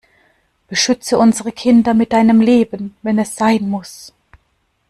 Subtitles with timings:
[0.67, 4.11] Beschütze unsere Kinder mit deinem Leben, wenn es sein muss!